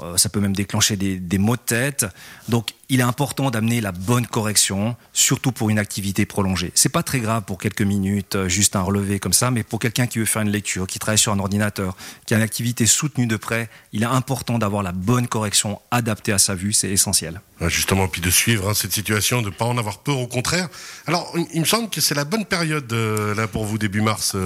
Euh, 0.00 0.16
ça 0.18 0.28
peut 0.28 0.40
même 0.40 0.54
déclencher 0.54 0.96
des, 0.96 1.18
des 1.18 1.38
maux 1.38 1.56
de 1.56 1.62
tête. 1.62 2.04
Donc, 2.48 2.74
il 2.88 3.00
est 3.00 3.04
important 3.04 3.50
d'amener 3.50 3.80
la 3.80 3.92
bonne 3.92 4.26
correction, 4.26 4.96
surtout 5.12 5.52
pour 5.52 5.70
une 5.70 5.78
activité 5.78 6.26
prolongée. 6.26 6.72
C'est 6.74 6.88
pas 6.88 7.02
très 7.02 7.20
grave 7.20 7.44
pour 7.44 7.58
quelques 7.58 7.82
minutes, 7.82 8.36
euh, 8.36 8.48
juste 8.48 8.76
un 8.76 8.82
relevé 8.82 9.18
comme 9.18 9.32
ça, 9.32 9.50
mais 9.50 9.62
pour 9.62 9.78
quelqu'un 9.78 10.06
qui 10.06 10.18
veut 10.18 10.24
faire 10.24 10.42
une 10.42 10.50
lecture, 10.50 10.86
qui 10.86 10.98
travaille 10.98 11.18
sur 11.18 11.32
un 11.32 11.38
ordinateur, 11.38 11.96
qui 12.26 12.34
a 12.34 12.36
une 12.36 12.42
activité 12.42 12.86
soutenue 12.86 13.26
de 13.26 13.36
près, 13.36 13.70
il 13.92 14.02
est 14.02 14.06
important 14.06 14.58
d'avoir 14.58 14.82
la 14.82 14.92
bonne 14.92 15.26
correction 15.26 15.80
adaptée 15.90 16.32
à 16.32 16.38
sa 16.38 16.54
vue. 16.54 16.72
C'est 16.72 16.90
essentiel. 16.90 17.40
Justement, 17.68 18.08
puis 18.08 18.20
de 18.20 18.30
suivre 18.30 18.68
hein, 18.68 18.74
cette 18.74 18.92
situation, 18.92 19.40
de 19.40 19.46
ne 19.46 19.54
pas 19.54 19.64
en 19.64 19.78
avoir 19.78 19.98
peur, 19.98 20.18
au 20.18 20.26
contraire. 20.26 20.68
Alors, 21.06 21.32
il 21.54 21.60
me 21.60 21.66
semble 21.66 21.88
que 21.88 22.00
c'est 22.00 22.14
la 22.14 22.24
bonne 22.24 22.44
période 22.44 22.92
euh, 22.92 23.34
là 23.34 23.46
pour 23.46 23.64
vous 23.64 23.78
début 23.78 24.00
mars. 24.00 24.36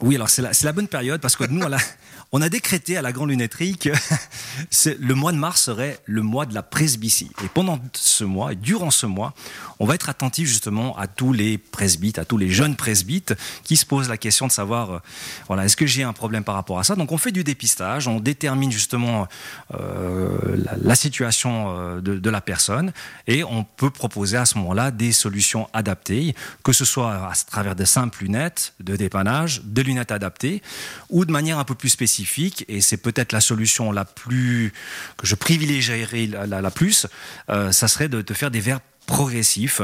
Oui, 0.00 0.14
alors 0.14 0.30
c'est 0.30 0.42
la, 0.42 0.52
la, 0.62 0.72
bonne 0.72 0.88
période 0.88 1.20
parce 1.20 1.36
que 1.36 1.44
nous, 1.44 1.66
on 1.66 1.72
a, 1.72 1.78
on 2.32 2.42
a 2.42 2.48
décrété 2.48 2.96
à 2.96 3.02
la 3.02 3.12
Grande 3.12 3.30
Lunetterie 3.30 3.76
que 3.76 3.88
le 5.00 5.14
mois 5.14 5.32
de 5.32 5.36
mars 5.36 5.62
serait 5.62 5.98
le 6.04 6.22
mois 6.22 6.46
de 6.46 6.54
la 6.54 6.62
presbytie. 6.62 7.30
Et 7.44 7.48
pendant 7.48 7.80
ce 7.92 8.22
mois, 8.22 8.52
et 8.52 8.56
durant 8.56 8.90
ce 8.90 9.06
mois, 9.06 9.34
on 9.80 9.86
va 9.86 9.96
être 9.96 10.08
attentif 10.08 10.46
justement 10.46 10.96
à 10.96 11.08
tous 11.08 11.32
les 11.32 11.58
presbytes, 11.58 12.18
à 12.18 12.24
tous 12.24 12.38
les 12.38 12.50
jeunes 12.50 12.76
presbytes 12.76 13.34
qui 13.64 13.76
se 13.76 13.84
posent 13.84 14.08
la 14.08 14.16
question 14.16 14.46
de 14.46 14.52
savoir, 14.52 14.90
euh, 14.90 14.98
voilà, 15.48 15.64
est-ce 15.64 15.76
que 15.76 15.86
j'ai 15.86 16.04
un 16.04 16.12
problème 16.12 16.44
par 16.44 16.54
rapport 16.54 16.78
à 16.78 16.84
ça? 16.84 16.94
Donc 16.94 17.10
on 17.10 17.18
fait 17.18 17.32
du 17.32 17.42
dépistage, 17.42 18.06
on 18.06 18.20
détermine 18.20 18.70
justement 18.70 19.26
euh, 19.74 20.56
la, 20.82 20.94
situation 20.94 21.76
euh, 21.76 22.00
de, 22.00 22.18
de, 22.18 22.30
la 22.30 22.40
personne 22.40 22.92
et 23.26 23.42
on 23.42 23.64
peut 23.64 23.90
proposer 23.90 24.36
à 24.36 24.44
ce 24.44 24.56
moment-là 24.58 24.92
des 24.92 25.12
solutions 25.12 25.68
adaptées, 25.72 26.34
que 26.62 26.72
ce 26.72 26.84
soit 26.84 27.12
à 27.12 27.32
travers 27.48 27.74
de 27.74 27.84
simples 27.84 28.22
lunettes 28.22 28.74
de 28.78 28.94
dépannage, 28.94 29.62
de 29.64 29.82
lunettes 29.82 30.12
adaptées 30.12 30.62
ou 31.08 31.24
de 31.24 31.32
manière 31.32 31.58
un 31.58 31.64
peu 31.64 31.74
plus 31.74 31.88
spécifique, 31.88 32.19
et 32.68 32.80
c'est 32.80 32.96
peut-être 32.96 33.32
la 33.32 33.40
solution 33.40 33.92
la 33.92 34.04
plus 34.04 34.72
que 35.16 35.26
je 35.26 35.34
privilégierais 35.34 36.26
la, 36.26 36.70
plus, 36.70 37.06
euh, 37.48 37.72
ça 37.72 37.88
serait 37.88 38.08
de, 38.08 38.22
de 38.22 38.34
faire 38.34 38.50
des 38.50 38.60
verres 38.60 38.80
progressifs 39.10 39.82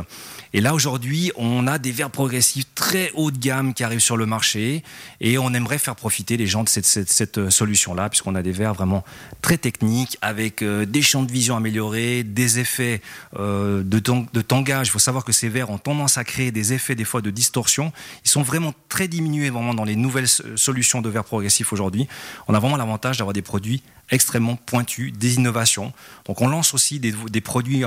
et 0.56 0.62
là, 0.62 0.72
aujourd'hui, 0.72 1.32
on 1.36 1.66
a 1.66 1.78
des 1.78 1.92
verres 1.92 2.10
progressifs 2.10 2.64
très 2.74 3.10
haut 3.12 3.30
de 3.30 3.36
gamme 3.36 3.74
qui 3.74 3.84
arrivent 3.84 4.00
sur 4.00 4.16
le 4.16 4.24
marché 4.24 4.82
et 5.20 5.36
on 5.36 5.52
aimerait 5.52 5.76
faire 5.76 5.96
profiter 5.96 6.38
les 6.38 6.46
gens 6.46 6.64
de 6.64 6.68
cette, 6.70 7.36
euh, 7.36 7.50
solution-là, 7.50 8.08
puisqu'on 8.08 8.34
a 8.34 8.42
des 8.42 8.52
verres 8.52 8.72
vraiment 8.72 9.04
très 9.42 9.58
techniques 9.58 10.16
avec 10.22 10.62
euh, 10.62 10.86
des 10.86 11.02
champs 11.02 11.24
de 11.24 11.30
vision 11.30 11.58
améliorés, 11.58 12.22
des 12.22 12.58
effets 12.58 13.02
euh, 13.38 13.82
de, 13.82 14.00
de 14.00 14.40
tangage. 14.40 14.88
Il 14.88 14.90
faut 14.92 14.98
savoir 14.98 15.26
que 15.26 15.32
ces 15.32 15.50
verres 15.50 15.68
ont 15.68 15.76
tendance 15.76 16.16
à 16.16 16.24
créer 16.24 16.52
des 16.52 16.72
effets 16.72 16.94
des 16.94 17.04
fois 17.04 17.20
de 17.20 17.30
distorsion. 17.30 17.92
Ils 18.24 18.30
sont 18.30 18.42
vraiment 18.42 18.72
très 18.88 19.08
diminués 19.08 19.50
vraiment 19.50 19.74
dans 19.74 19.84
les 19.84 19.96
nouvelles 19.96 20.28
solutions 20.28 21.02
de 21.02 21.10
verres 21.10 21.24
progressifs 21.24 21.70
aujourd'hui. 21.72 22.08
On 22.48 22.54
a 22.54 22.60
vraiment 22.60 22.78
l'avantage 22.78 23.18
d'avoir 23.18 23.34
des 23.34 23.42
produits 23.42 23.82
extrêmement 24.10 24.56
pointus, 24.56 25.12
des 25.12 25.34
innovations. 25.34 25.92
Donc 26.26 26.40
on 26.40 26.48
lance 26.48 26.74
aussi 26.74 27.00
des, 27.00 27.12
des 27.28 27.40
produits 27.40 27.82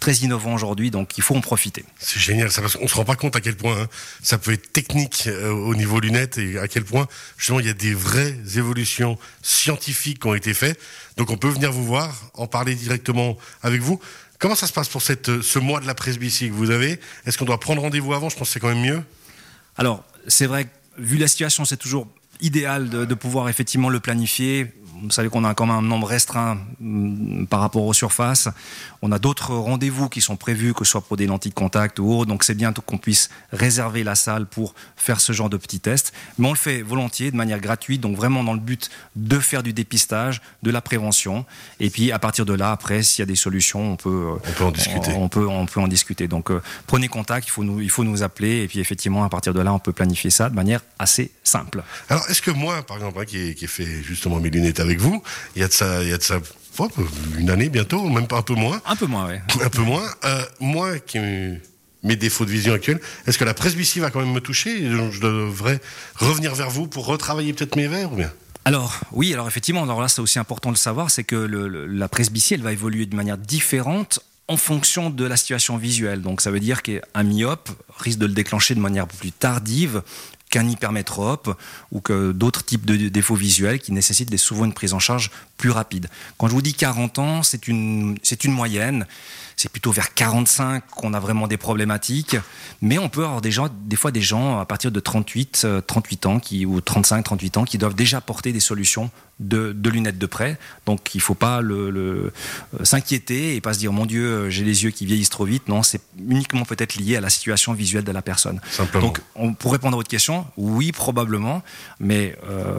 très 0.00 0.14
innovants 0.14 0.54
aujourd'hui, 0.54 0.90
donc 0.90 1.16
il 1.18 1.22
faut 1.22 1.36
en 1.36 1.40
profiter. 1.40 1.84
C'est 1.98 2.20
génial, 2.20 2.50
ça, 2.50 2.60
parce 2.60 2.76
qu'on 2.76 2.88
se 2.88 2.94
rend 2.94 3.04
pas 3.04 3.16
compte 3.16 3.36
à 3.36 3.40
quel 3.40 3.56
point 3.56 3.82
hein, 3.82 3.88
ça 4.22 4.38
peut 4.38 4.52
être 4.52 4.72
technique 4.72 5.24
euh, 5.26 5.50
au 5.50 5.74
niveau 5.74 6.00
lunettes 6.00 6.38
et 6.38 6.58
à 6.58 6.68
quel 6.68 6.84
point 6.84 7.06
justement 7.36 7.60
il 7.60 7.66
y 7.66 7.70
a 7.70 7.74
des 7.74 7.94
vraies 7.94 8.36
évolutions 8.56 9.18
scientifiques 9.42 10.20
qui 10.20 10.26
ont 10.26 10.34
été 10.34 10.54
faites. 10.54 10.80
Donc 11.16 11.30
on 11.30 11.36
peut 11.36 11.48
venir 11.48 11.72
vous 11.72 11.84
voir, 11.84 12.30
en 12.34 12.46
parler 12.46 12.74
directement 12.74 13.36
avec 13.62 13.80
vous. 13.80 14.00
Comment 14.38 14.54
ça 14.54 14.66
se 14.66 14.72
passe 14.72 14.88
pour 14.88 15.02
cette, 15.02 15.28
euh, 15.28 15.42
ce 15.42 15.58
mois 15.58 15.80
de 15.80 15.86
la 15.86 15.94
presbytie 15.94 16.48
que 16.48 16.54
vous 16.54 16.70
avez? 16.70 17.00
Est-ce 17.24 17.38
qu'on 17.38 17.46
doit 17.46 17.60
prendre 17.60 17.82
rendez-vous 17.82 18.12
avant? 18.12 18.28
Je 18.28 18.36
pense 18.36 18.48
que 18.48 18.52
c'est 18.52 18.60
quand 18.60 18.68
même 18.68 18.82
mieux. 18.82 19.02
Alors, 19.76 20.04
c'est 20.28 20.46
vrai, 20.46 20.68
vu 20.98 21.16
la 21.16 21.28
situation, 21.28 21.64
c'est 21.64 21.76
toujours 21.76 22.06
idéal 22.40 22.90
de, 22.90 23.06
de, 23.06 23.14
pouvoir 23.14 23.48
effectivement 23.48 23.88
le 23.88 23.98
planifier 23.98 24.66
vous 25.02 25.10
savez 25.10 25.28
qu'on 25.28 25.44
a 25.44 25.54
quand 25.54 25.66
même 25.66 25.76
un 25.76 25.82
nombre 25.82 26.06
restreint 26.06 26.58
mm, 26.80 27.46
par 27.46 27.60
rapport 27.60 27.84
aux 27.84 27.92
surfaces. 27.92 28.48
On 29.02 29.12
a 29.12 29.18
d'autres 29.18 29.54
rendez-vous 29.54 30.08
qui 30.08 30.20
sont 30.20 30.36
prévus, 30.36 30.74
que 30.74 30.84
ce 30.84 30.92
soit 30.92 31.00
pour 31.00 31.16
des 31.16 31.26
lentilles 31.26 31.50
de 31.50 31.56
contact 31.56 31.98
ou 31.98 32.12
autre. 32.12 32.28
Donc 32.28 32.44
c'est 32.44 32.54
bien 32.54 32.72
qu'on 32.72 32.98
puisse 32.98 33.30
réserver 33.52 34.04
la 34.04 34.14
salle 34.14 34.46
pour 34.46 34.74
faire 34.96 35.20
ce 35.20 35.32
genre 35.32 35.50
de 35.50 35.56
petits 35.56 35.80
tests. 35.80 36.12
Mais 36.38 36.48
on 36.48 36.52
le 36.52 36.58
fait 36.58 36.82
volontiers, 36.82 37.30
de 37.30 37.36
manière 37.36 37.60
gratuite, 37.60 38.00
donc 38.00 38.16
vraiment 38.16 38.44
dans 38.44 38.54
le 38.54 38.60
but 38.60 38.90
de 39.16 39.38
faire 39.38 39.62
du 39.62 39.72
dépistage, 39.72 40.40
de 40.62 40.70
la 40.70 40.80
prévention. 40.80 41.44
Et 41.80 41.90
puis 41.90 42.12
à 42.12 42.18
partir 42.18 42.44
de 42.46 42.54
là, 42.54 42.70
après, 42.70 43.02
s'il 43.02 43.22
y 43.22 43.24
a 43.24 43.26
des 43.26 43.36
solutions, 43.36 43.92
on 43.92 43.96
peut, 43.96 44.26
on 44.32 44.52
peut 44.52 44.64
en 44.64 44.70
discuter. 44.70 45.12
On, 45.12 45.28
peut, 45.28 45.46
on 45.46 45.66
peut 45.66 45.80
en 45.80 45.88
discuter. 45.88 46.28
Donc 46.28 46.50
euh, 46.50 46.60
prenez 46.86 47.08
contact, 47.08 47.46
il 47.46 47.50
faut, 47.50 47.64
nous, 47.64 47.80
il 47.80 47.90
faut 47.90 48.04
nous 48.04 48.22
appeler. 48.22 48.62
Et 48.62 48.68
puis 48.68 48.80
effectivement, 48.80 49.24
à 49.24 49.28
partir 49.28 49.54
de 49.54 49.60
là, 49.60 49.72
on 49.72 49.78
peut 49.78 49.92
planifier 49.92 50.30
ça 50.30 50.48
de 50.48 50.54
manière 50.54 50.80
assez 50.98 51.30
simple. 51.44 51.82
Alors 52.08 52.24
est-ce 52.28 52.42
que 52.42 52.50
moi, 52.50 52.82
par 52.82 52.96
exemple, 52.96 53.20
hein, 53.20 53.24
qui, 53.24 53.38
ai, 53.38 53.54
qui 53.54 53.66
fait 53.66 54.02
justement 54.02 54.40
mes 54.40 54.50
lunettes 54.50 54.80
avec 54.86 55.00
vous, 55.00 55.22
il 55.54 55.60
y 55.60 55.64
a 55.64 55.68
de 55.68 55.72
ça, 55.72 56.02
il 56.02 56.08
y 56.08 56.12
a 56.12 56.18
de 56.18 56.22
ça 56.22 56.40
une 57.38 57.50
année 57.50 57.68
bientôt, 57.68 58.08
même 58.08 58.26
pas 58.26 58.38
un 58.38 58.42
peu 58.42 58.54
moins. 58.54 58.80
Un 58.86 58.96
peu 58.96 59.06
moins, 59.06 59.28
oui. 59.28 59.36
Un 59.64 59.70
peu 59.70 59.82
moins. 59.82 60.04
Euh, 60.24 60.42
moi, 60.60 60.98
qui 60.98 61.18
mes 62.02 62.16
défauts 62.16 62.44
de 62.44 62.50
vision 62.50 62.72
actuels, 62.72 63.00
est-ce 63.26 63.36
que 63.36 63.44
la 63.44 63.54
presbytie 63.54 63.98
va 63.98 64.10
quand 64.10 64.20
même 64.20 64.32
me 64.32 64.40
toucher 64.40 64.78
Je 65.10 65.20
devrais 65.20 65.80
revenir 66.14 66.54
vers 66.54 66.70
vous 66.70 66.86
pour 66.86 67.06
retravailler 67.06 67.52
peut-être 67.52 67.74
mes 67.74 67.88
verres 67.88 68.12
ou 68.12 68.16
bien? 68.16 68.32
Alors 68.64 69.00
oui, 69.12 69.32
alors 69.32 69.48
effectivement, 69.48 69.82
alors 69.82 70.00
là 70.00 70.08
c'est 70.08 70.20
aussi 70.20 70.38
important 70.38 70.70
de 70.70 70.74
le 70.74 70.78
savoir, 70.78 71.10
c'est 71.10 71.24
que 71.24 71.36
le, 71.36 71.86
la 71.86 72.08
presbytie 72.08 72.54
elle 72.54 72.62
va 72.62 72.72
évoluer 72.72 73.06
de 73.06 73.16
manière 73.16 73.38
différente 73.38 74.20
en 74.48 74.56
fonction 74.56 75.10
de 75.10 75.24
la 75.24 75.36
situation 75.36 75.76
visuelle. 75.76 76.22
Donc 76.22 76.40
ça 76.40 76.50
veut 76.50 76.60
dire 76.60 76.82
qu'un 76.82 77.22
myope 77.22 77.70
risque 77.98 78.18
de 78.18 78.26
le 78.26 78.32
déclencher 78.32 78.74
de 78.74 78.80
manière 78.80 79.06
plus 79.08 79.32
tardive 79.32 80.02
qu'un 80.56 80.66
hypermétrope 80.66 81.54
ou 81.92 82.00
que 82.00 82.32
d'autres 82.32 82.64
types 82.64 82.86
de 82.86 83.08
défauts 83.08 83.34
visuels 83.34 83.78
qui 83.78 83.92
nécessitent 83.92 84.34
souvent 84.38 84.64
une 84.64 84.72
prise 84.72 84.94
en 84.94 84.98
charge 84.98 85.30
plus 85.58 85.70
rapide. 85.70 86.08
Quand 86.38 86.48
je 86.48 86.52
vous 86.52 86.62
dis 86.62 86.72
40 86.72 87.18
ans, 87.18 87.42
c'est 87.42 87.68
une, 87.68 88.16
une 88.44 88.52
moyenne. 88.52 89.06
C'est 89.56 89.70
plutôt 89.70 89.92
vers 89.92 90.14
45 90.14 90.82
qu'on 90.90 91.12
a 91.12 91.20
vraiment 91.20 91.46
des 91.46 91.58
problématiques. 91.58 92.36
Mais 92.80 92.96
on 92.96 93.10
peut 93.10 93.24
avoir 93.24 93.42
des 93.42 93.50
gens, 93.50 93.68
des 93.84 93.96
fois 93.96 94.12
des 94.12 94.22
gens 94.22 94.58
à 94.58 94.64
partir 94.64 94.90
de 94.90 95.00
38, 95.00 95.66
38 95.86 96.24
euh, 96.24 96.28
ans 96.30 96.40
qui, 96.40 96.64
ou 96.64 96.80
35, 96.80 97.22
38 97.22 97.56
ans 97.58 97.64
qui 97.64 97.76
doivent 97.76 97.94
déjà 97.94 98.22
porter 98.22 98.52
des 98.52 98.60
solutions 98.60 99.10
de, 99.40 99.74
lunettes 99.88 100.18
de 100.18 100.26
près. 100.26 100.58
Donc 100.86 101.14
il 101.14 101.18
ne 101.18 101.22
faut 101.22 101.34
pas 101.34 101.60
le, 101.60 101.90
euh, 101.94 102.84
s'inquiéter 102.84 103.54
et 103.56 103.60
pas 103.60 103.74
se 103.74 103.78
dire 103.78 103.92
mon 103.92 104.06
Dieu, 104.06 104.24
euh, 104.24 104.50
j'ai 104.50 104.64
les 104.64 104.84
yeux 104.84 104.90
qui 104.90 105.06
vieillissent 105.06 105.30
trop 105.30 105.44
vite. 105.44 105.68
Non, 105.68 105.82
c'est 105.82 106.00
uniquement 106.28 106.64
peut-être 106.64 106.96
lié 106.96 107.16
à 107.16 107.20
la 107.20 107.30
situation 107.30 107.72
visuelle 107.72 108.04
de 108.04 108.12
la 108.12 108.22
personne. 108.22 108.60
Simplement. 108.70 109.06
Donc 109.06 109.20
on, 109.34 109.54
pour 109.54 109.72
répondre 109.72 109.94
à 109.94 109.98
votre 109.98 110.08
question, 110.08 110.46
oui 110.56 110.92
probablement, 110.92 111.62
mais 112.00 112.36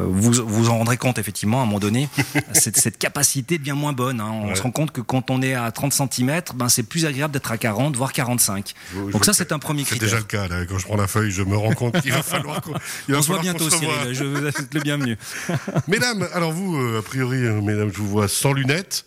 vous 0.07 0.31
vous 0.31 0.69
en 0.69 0.77
rendrez 0.77 0.97
compte 0.97 1.19
effectivement 1.19 1.59
à 1.59 1.63
un 1.63 1.65
moment 1.65 1.79
donné, 1.79 2.09
cette, 2.53 2.77
cette 2.77 2.97
capacité 2.97 3.57
devient 3.57 3.73
moins 3.73 3.93
bonne. 3.93 4.21
Hein. 4.21 4.31
On 4.31 4.55
se 4.55 4.61
rend 4.61 4.71
compte 4.71 4.91
que 4.91 5.01
quand 5.01 5.29
on 5.29 5.41
est 5.41 5.53
à 5.53 5.71
30 5.71 5.93
cm, 5.93 6.41
ben, 6.55 6.69
c'est 6.69 6.83
plus 6.83 7.05
agréable 7.05 7.33
d'être 7.33 7.51
à 7.51 7.57
40, 7.57 7.95
voire 7.95 8.13
45. 8.13 8.73
Donc 9.11 9.25
ça, 9.25 9.33
c'est 9.33 9.51
un 9.51 9.59
premier 9.59 9.83
critère. 9.83 10.09
C'est 10.09 10.15
déjà 10.15 10.17
le 10.17 10.23
cas. 10.23 10.47
Là. 10.47 10.65
Quand 10.65 10.77
je 10.77 10.85
prends 10.85 10.97
la 10.97 11.07
feuille, 11.07 11.31
je 11.31 11.43
me 11.43 11.57
rends 11.57 11.73
compte 11.73 11.99
qu'il 12.01 12.11
va 12.11 12.23
falloir 12.23 12.61
qu'on 12.61 12.73
On 13.09 13.21
se 13.21 13.27
voit 13.27 13.39
bientôt, 13.39 13.69
Cyril. 13.69 14.13
Je 14.13 14.23
vous 14.23 14.45
assure 14.45 14.65
le 14.73 14.79
bienvenu. 14.81 15.17
mesdames, 15.87 16.27
alors 16.33 16.46
vous, 16.51 16.77
euh, 16.77 16.99
a 16.99 17.01
priori, 17.01 17.37
euh, 17.37 17.61
mesdames, 17.61 17.91
je 17.93 17.97
vous 17.99 18.07
vois 18.07 18.27
sans 18.27 18.53
lunettes. 18.53 19.05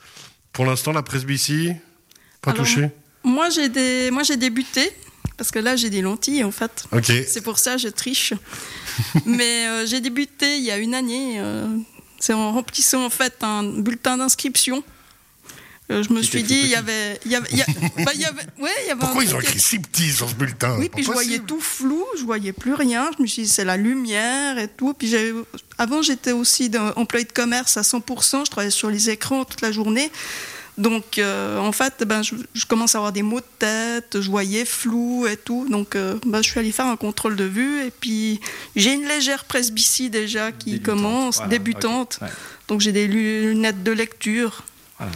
Pour 0.52 0.64
l'instant, 0.64 0.92
la 0.92 1.02
presbytie, 1.02 1.72
pas 2.42 2.52
touchée 2.52 2.90
Moi, 3.22 3.50
j'ai 3.50 3.68
des... 3.68 4.10
moi, 4.10 4.22
j'ai 4.22 4.36
débuté. 4.36 4.90
Parce 5.36 5.50
que 5.50 5.58
là, 5.58 5.74
j'ai 5.74 5.88
des 5.88 6.02
lentilles, 6.02 6.44
en 6.44 6.50
fait. 6.50 6.84
Ok. 6.92 7.10
C'est 7.26 7.40
pour 7.42 7.58
ça 7.58 7.72
que 7.76 7.78
je 7.78 7.88
triche. 7.88 8.34
Mais 9.24 9.66
euh, 9.66 9.86
j'ai 9.86 10.00
débuté 10.00 10.58
il 10.58 10.64
y 10.64 10.70
a 10.70 10.76
une 10.76 10.94
année. 10.94 11.40
c'est 12.18 12.34
en 12.34 12.52
remplissant, 12.52 13.04
en 13.04 13.10
fait, 13.10 13.42
un 13.42 13.64
bulletin 13.64 14.18
d'inscription 14.18 14.84
euh, 15.90 16.02
je 16.02 16.12
me 16.12 16.22
suis 16.22 16.42
dit, 16.42 16.60
il 16.62 16.68
y 16.68 16.76
avait. 16.76 17.18
Y 17.26 17.34
avait, 17.34 17.50
y 17.50 17.62
bah, 18.04 18.12
y 18.14 18.24
avait, 18.24 18.42
ouais, 18.60 18.70
y 18.86 18.90
avait 18.90 19.00
Pourquoi 19.00 19.24
ils 19.24 19.34
ont 19.34 19.40
écrit 19.40 19.58
si 19.58 19.78
petit 19.78 20.10
sur 20.10 20.28
ce 20.28 20.34
bulletin? 20.34 20.76
Oui, 20.78 20.88
puis 20.88 21.02
je 21.02 21.10
voyais 21.10 21.40
tout 21.40 21.60
flou, 21.60 22.04
je 22.16 22.22
voyais 22.22 22.52
plus 22.52 22.74
rien. 22.74 23.10
Je 23.16 23.22
me 23.22 23.26
suis 23.26 23.42
dit, 23.42 23.48
c'est 23.48 23.64
la 23.64 23.76
lumière 23.76 24.58
et 24.58 24.68
tout. 24.68 24.94
Puis 24.94 25.14
avant, 25.78 26.02
j'étais 26.02 26.32
aussi 26.32 26.70
employé 26.96 27.24
de 27.24 27.32
commerce 27.32 27.76
à 27.76 27.82
100%, 27.82 28.44
je 28.46 28.50
travaillais 28.50 28.70
sur 28.70 28.90
les 28.90 29.10
écrans 29.10 29.44
toute 29.44 29.62
la 29.62 29.72
journée. 29.72 30.10
Donc, 30.78 31.18
euh, 31.18 31.58
en 31.58 31.72
fait, 31.72 32.04
ben, 32.04 32.22
je, 32.22 32.64
commence 32.66 32.94
à 32.94 32.98
avoir 32.98 33.12
des 33.12 33.22
maux 33.22 33.40
de 33.40 33.44
tête, 33.58 34.18
je 34.20 34.30
voyais 34.30 34.64
flou 34.64 35.26
et 35.26 35.36
tout. 35.36 35.66
Donc, 35.68 35.94
euh, 35.94 36.18
ben, 36.24 36.40
je 36.42 36.48
suis 36.48 36.58
allée 36.58 36.72
faire 36.72 36.86
un 36.86 36.96
contrôle 36.96 37.36
de 37.36 37.44
vue. 37.44 37.84
Et 37.84 37.90
puis, 37.90 38.40
j'ai 38.76 38.94
une 38.94 39.06
légère 39.06 39.44
presbytie 39.44 40.08
déjà 40.08 40.52
qui 40.52 40.80
commence, 40.80 41.42
débutante. 41.48 42.20
Donc, 42.68 42.80
j'ai 42.80 42.92
des 42.92 43.08
lunettes 43.08 43.82
de 43.82 43.92
lecture. 43.92 44.62
Voilà 44.98 45.12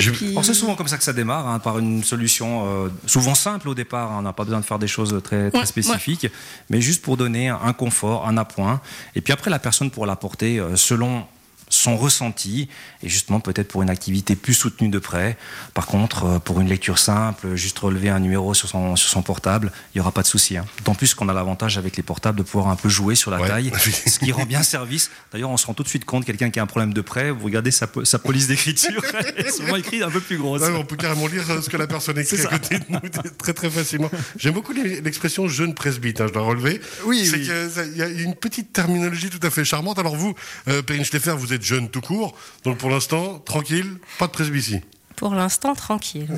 c'est 0.00 0.54
souvent 0.54 0.74
comme 0.74 0.88
ça 0.88 0.96
que 0.98 1.04
ça 1.04 1.12
démarre, 1.12 1.46
hein, 1.48 1.58
par 1.58 1.78
une 1.78 2.02
solution 2.04 2.66
euh, 2.66 2.88
souvent 3.06 3.34
simple 3.34 3.68
au 3.68 3.74
départ. 3.74 4.12
Hein. 4.12 4.16
on 4.20 4.22
n'a 4.22 4.32
pas 4.32 4.44
besoin 4.44 4.60
de 4.60 4.64
faire 4.64 4.78
des 4.78 4.88
choses 4.88 5.20
très, 5.22 5.50
spécifiques, 5.64 6.26
mais 6.70 6.80
juste 6.80 7.02
pour 7.02 7.16
donner 7.16 7.48
un 7.48 7.72
confort, 7.72 8.26
un 8.26 8.36
appoint. 8.36 8.80
Et 9.14 9.20
puis 9.20 9.32
après, 9.32 9.50
la 9.50 9.58
personne 9.58 9.90
pourra 9.90 10.06
l'apporter 10.06 10.58
euh, 10.58 10.76
selon 10.76 11.24
son 11.68 11.96
ressenti, 11.96 12.68
et 13.02 13.08
justement 13.08 13.40
peut-être 13.40 13.68
pour 13.68 13.82
une 13.82 13.90
activité 13.90 14.36
plus 14.36 14.54
soutenue 14.54 14.88
de 14.88 14.98
près. 14.98 15.36
Par 15.74 15.86
contre, 15.86 16.24
euh, 16.24 16.38
pour 16.38 16.60
une 16.60 16.68
lecture 16.68 16.98
simple, 16.98 17.54
juste 17.54 17.78
relever 17.78 18.08
un 18.08 18.20
numéro 18.20 18.54
sur 18.54 18.68
son, 18.68 18.96
sur 18.96 19.08
son 19.08 19.22
portable, 19.22 19.72
il 19.94 19.98
n'y 19.98 20.00
aura 20.00 20.12
pas 20.12 20.22
de 20.22 20.26
souci. 20.26 20.56
Hein. 20.56 20.66
D'autant 20.78 20.94
plus 20.94 21.14
qu'on 21.14 21.28
a 21.28 21.32
l'avantage 21.32 21.78
avec 21.78 21.96
les 21.96 22.02
portables 22.02 22.38
de 22.38 22.42
pouvoir 22.42 22.68
un 22.68 22.76
peu 22.76 22.88
jouer 22.88 23.14
sur 23.14 23.30
la 23.30 23.46
taille, 23.46 23.72
ce 24.06 24.18
qui 24.18 24.32
rend 24.32 24.44
bien 24.44 24.62
service. 24.62 25.10
D'ailleurs, 25.32 25.50
on 25.50 25.56
se 25.56 25.66
rend 25.66 25.74
tout 25.74 25.82
de 25.82 25.88
suite 25.88 26.04
compte, 26.04 26.24
quelqu'un 26.24 26.50
qui 26.50 26.58
a 26.60 26.62
un 26.62 26.66
problème 26.66 26.92
de 26.92 27.00
près, 27.00 27.30
vous 27.30 27.44
regardez 27.44 27.70
sa, 27.70 27.86
sa 28.04 28.18
police 28.18 28.46
d'écriture, 28.46 29.02
c'est 29.36 29.50
souvent 29.50 29.76
écrit 29.76 30.02
un 30.02 30.10
peu 30.10 30.20
plus 30.20 30.38
grosse. 30.38 30.62
on 30.62 30.84
peut 30.84 30.96
carrément 30.96 31.26
lire 31.26 31.48
euh, 31.50 31.60
ce 31.60 31.68
que 31.68 31.76
la 31.76 31.86
personne 31.86 32.18
écrit 32.18 32.40
à 32.42 32.58
côté 32.58 32.78
de 32.78 32.84
nous 32.88 32.98
très 33.38 33.52
très 33.52 33.70
facilement. 33.70 34.10
J'aime 34.36 34.54
beaucoup 34.54 34.72
l'expression 34.72 35.48
jeune 35.48 35.74
presbyte, 35.74 36.20
hein, 36.20 36.26
je 36.28 36.32
dois 36.32 36.42
relever. 36.42 36.80
Oui, 37.04 37.26
c'est 37.26 37.40
qu'il 37.40 37.96
y 37.96 38.02
a 38.02 38.08
une 38.08 38.34
petite 38.34 38.72
terminologie 38.72 39.30
tout 39.30 39.44
à 39.46 39.50
fait 39.50 39.64
charmante. 39.64 39.98
Alors 39.98 40.16
vous, 40.16 40.34
euh, 40.68 40.82
Perrine 40.82 41.04
Steffer, 41.04 41.34
vous 41.36 41.52
êtes 41.52 41.57
jeune 41.62 41.88
tout 41.88 42.00
court. 42.00 42.34
Donc 42.64 42.78
pour 42.78 42.90
l'instant, 42.90 43.38
tranquille, 43.38 43.98
pas 44.18 44.26
de 44.26 44.32
presbytie. 44.32 44.80
Pour 45.18 45.34
l'instant, 45.34 45.74
tranquille. 45.74 46.28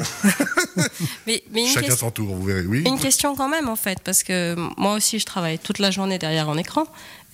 mais, 1.27 1.43
une 1.55 1.67
Chacun 1.67 1.95
son 1.95 2.11
tour, 2.11 2.35
vous 2.35 2.45
verrez. 2.45 2.65
Oui. 2.65 2.83
Une 2.87 2.99
question 2.99 3.37
quand 3.37 3.49
même, 3.49 3.69
en 3.69 3.77
fait, 3.77 3.99
parce 4.03 4.23
que 4.23 4.57
moi 4.79 4.95
aussi, 4.95 5.19
je 5.19 5.27
travaille 5.27 5.59
toute 5.59 5.79
la 5.79 5.91
journée 5.91 6.19
derrière 6.19 6.49
un 6.49 6.57
écran. 6.57 6.85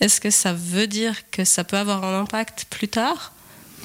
Est-ce 0.01 0.21
que 0.21 0.31
ça 0.31 0.53
veut 0.53 0.89
dire 0.89 1.31
que 1.31 1.45
ça 1.45 1.63
peut 1.63 1.77
avoir 1.77 2.03
un 2.03 2.21
impact 2.21 2.67
plus 2.69 2.89
tard 2.89 3.33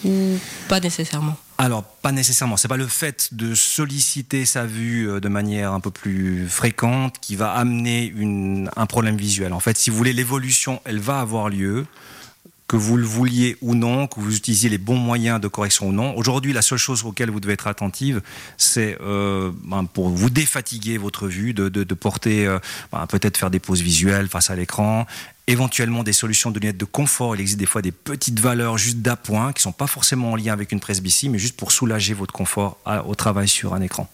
ou 0.03 0.39
pas 0.69 0.79
nécessairement? 0.79 1.37
Alors, 1.59 1.83
pas 1.83 2.11
nécessairement. 2.11 2.57
C'est 2.57 2.67
pas 2.67 2.77
le 2.77 2.87
fait 2.87 3.35
de 3.35 3.53
solliciter 3.53 4.45
sa 4.45 4.65
vue 4.65 5.07
euh, 5.07 5.19
de 5.19 5.29
manière 5.29 5.71
un 5.73 5.79
peu 5.79 5.91
plus 5.91 6.49
fréquente 6.49 7.17
qui 7.21 7.35
va 7.35 7.51
amener 7.51 8.11
un 8.75 8.85
problème 8.87 9.17
visuel. 9.17 9.53
En 9.53 9.59
fait, 9.59 9.77
si 9.77 9.91
vous 9.91 9.97
voulez, 9.97 10.13
l'évolution, 10.13 10.81
elle 10.85 10.99
va 10.99 11.19
avoir 11.19 11.49
lieu 11.49 11.85
que 12.71 12.77
vous 12.77 12.95
le 12.95 13.05
vouliez 13.05 13.57
ou 13.59 13.75
non, 13.75 14.07
que 14.07 14.21
vous 14.21 14.33
utilisiez 14.33 14.69
les 14.69 14.77
bons 14.77 14.95
moyens 14.95 15.41
de 15.41 15.49
correction 15.49 15.89
ou 15.89 15.91
non. 15.91 16.15
Aujourd'hui, 16.15 16.53
la 16.53 16.61
seule 16.61 16.77
chose 16.77 17.03
auquel 17.03 17.29
vous 17.29 17.41
devez 17.41 17.51
être 17.51 17.67
attentive, 17.67 18.21
c'est 18.55 18.97
euh, 19.01 19.51
ben, 19.65 19.83
pour 19.83 20.07
vous 20.07 20.29
défatiguer 20.29 20.97
votre 20.97 21.27
vue, 21.27 21.53
de, 21.53 21.83
porter, 21.93 22.47
euh, 22.47 22.59
ben, 22.93 23.05
peut-être 23.07 23.35
faire 23.35 23.49
des 23.51 23.59
pauses 23.59 23.81
visuelles 23.81 24.29
face 24.29 24.49
à 24.49 24.55
l'écran, 24.55 25.05
éventuellement 25.47 26.05
des 26.05 26.13
solutions 26.13 26.49
de 26.49 26.61
lunettes 26.61 26.77
de 26.77 26.85
confort. 26.85 27.35
Il 27.35 27.41
existe 27.41 27.59
des 27.59 27.65
fois 27.65 27.81
des 27.81 27.91
petites 27.91 28.39
valeurs 28.39 28.77
juste 28.77 28.99
d'appoint 28.99 29.51
qui 29.51 29.59
ne 29.59 29.63
sont 29.63 29.73
pas 29.73 29.87
forcément 29.87 30.31
en 30.31 30.35
lien 30.37 30.53
avec 30.53 30.71
une 30.71 30.79
presbytie, 30.79 31.27
mais 31.27 31.39
juste 31.39 31.57
pour 31.57 31.73
soulager 31.73 32.13
votre 32.13 32.33
confort 32.33 32.77
au 33.05 33.15
travail 33.15 33.49
sur 33.49 33.73
un 33.73 33.81
écran. 33.81 34.07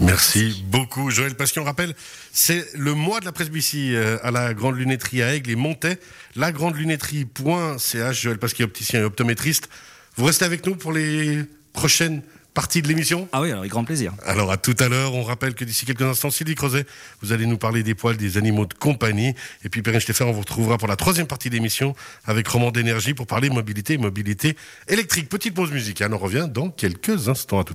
Merci 0.00 0.64
beaucoup, 0.66 1.10
Joël 1.10 1.34
Pasquion. 1.34 1.62
rappelle, 1.62 1.94
c'est 2.32 2.66
le 2.74 2.94
mois 2.94 3.20
de 3.20 3.26
la 3.26 3.32
presbytie 3.32 3.94
euh, 3.94 4.16
à 4.22 4.30
la 4.30 4.54
Grande 4.54 4.78
Lunetterie 4.78 5.22
à 5.22 5.34
Aigle 5.34 5.50
et 5.50 5.56
Montais. 5.56 5.98
La 6.36 6.52
Grande 6.52 6.76
Lunetterie.ch, 6.76 8.20
Joël 8.20 8.38
Pasquion, 8.38 8.64
opticien 8.64 9.00
et 9.00 9.04
optométriste. 9.04 9.68
Vous 10.16 10.24
restez 10.24 10.46
avec 10.46 10.64
nous 10.66 10.74
pour 10.74 10.92
les 10.92 11.44
prochaines 11.74 12.22
parties 12.54 12.82
de 12.82 12.88
l'émission? 12.88 13.28
Ah 13.32 13.40
oui, 13.40 13.48
alors 13.48 13.60
avec 13.60 13.70
grand 13.70 13.84
plaisir. 13.84 14.12
Alors 14.24 14.50
à 14.50 14.56
tout 14.56 14.74
à 14.78 14.88
l'heure, 14.88 15.14
on 15.14 15.22
rappelle 15.22 15.54
que 15.54 15.64
d'ici 15.64 15.86
quelques 15.86 16.02
instants, 16.02 16.30
Sylvie 16.30 16.54
Creuset, 16.54 16.86
vous 17.22 17.32
allez 17.32 17.46
nous 17.46 17.58
parler 17.58 17.82
des 17.82 17.94
poils 17.94 18.16
des 18.16 18.38
animaux 18.38 18.66
de 18.66 18.74
compagnie. 18.74 19.34
Et 19.64 19.68
puis 19.68 19.82
Perrine 19.82 20.00
Stéphane, 20.00 20.28
on 20.28 20.32
vous 20.32 20.40
retrouvera 20.40 20.78
pour 20.78 20.88
la 20.88 20.96
troisième 20.96 21.26
partie 21.26 21.48
de 21.50 21.54
l'émission 21.54 21.94
avec 22.24 22.48
Roman 22.48 22.70
d'énergie 22.70 23.14
pour 23.14 23.26
parler 23.26 23.50
mobilité 23.50 23.94
et 23.94 23.98
mobilité 23.98 24.56
électrique. 24.88 25.28
Petite 25.28 25.54
pause 25.54 25.70
musicale, 25.70 26.12
on 26.14 26.18
revient 26.18 26.48
dans 26.50 26.70
quelques 26.70 27.28
instants. 27.28 27.60
À 27.60 27.64
tout 27.64 27.74